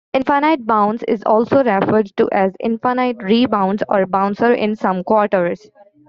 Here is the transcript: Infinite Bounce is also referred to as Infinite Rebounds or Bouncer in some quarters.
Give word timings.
Infinite 0.15 0.65
Bounce 0.65 1.03
is 1.07 1.21
also 1.27 1.63
referred 1.63 2.07
to 2.17 2.27
as 2.31 2.55
Infinite 2.59 3.21
Rebounds 3.21 3.83
or 3.87 4.07
Bouncer 4.07 4.51
in 4.51 4.75
some 4.75 5.03
quarters. 5.03 5.69